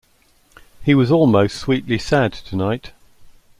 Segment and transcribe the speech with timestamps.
[0.83, 2.91] He was almost sweetly sad tonight.